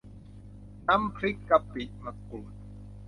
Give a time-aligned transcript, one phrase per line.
[0.87, 2.53] น้ำพริกกะปิมะกรูด